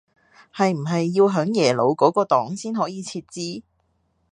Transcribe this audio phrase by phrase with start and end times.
[0.51, 3.61] 係唔係要向耶魯嗰個檔先可以設置